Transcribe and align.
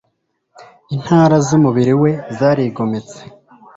Intara 0.95 1.35
z'umubiri 1.47 1.93
we 2.01 2.11
zarigometse, 2.37 3.19